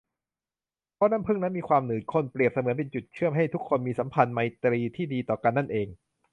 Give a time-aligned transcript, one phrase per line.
[0.95, 5.87] เพราะน้ำผึ้งนั้นมีความหนืดข้น เปรียบเสมือนเป็นจุดเชื่อมให้ทุกคนมีสัมพันธไมตรีที่ดีต่อกันนั่นเอง